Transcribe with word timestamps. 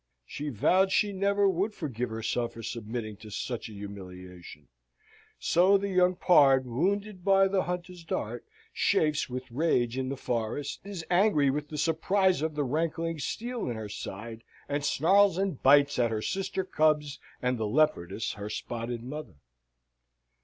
She 0.25 0.49
vowed 0.49 0.91
she 0.91 1.13
never 1.13 1.47
would 1.47 1.75
forgive 1.75 2.09
herself 2.09 2.53
for 2.53 2.63
submitting 2.63 3.17
to 3.17 3.29
such 3.29 3.69
a 3.69 3.73
humiliation. 3.73 4.67
So 5.37 5.77
the 5.77 5.89
young 5.89 6.15
pard, 6.15 6.65
wounded 6.65 7.23
by 7.23 7.47
the 7.47 7.65
hunter's 7.65 8.03
dart, 8.03 8.43
chafes 8.73 9.29
with 9.29 9.43
rage 9.51 9.99
in 9.99 10.09
the 10.09 10.17
forest, 10.17 10.79
is 10.83 11.05
angry 11.11 11.51
with 11.51 11.69
the 11.69 11.77
surprise 11.77 12.41
of 12.41 12.55
the 12.55 12.63
rankling 12.63 13.19
steel 13.19 13.69
in 13.69 13.75
her 13.75 13.89
side, 13.89 14.43
and 14.67 14.83
snarls 14.83 15.37
and 15.37 15.61
bites 15.61 15.99
at 15.99 16.09
her 16.09 16.23
sister 16.23 16.63
cubs, 16.63 17.19
and 17.39 17.59
the 17.59 17.67
leopardess, 17.67 18.33
her 18.33 18.49
spotted 18.49 19.03
mother. 19.03 19.35